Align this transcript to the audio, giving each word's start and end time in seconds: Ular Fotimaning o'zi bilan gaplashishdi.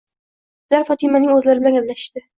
Ular 0.71 0.87
Fotimaning 0.87 1.37
o'zi 1.37 1.55
bilan 1.61 1.79
gaplashishdi. 1.81 2.27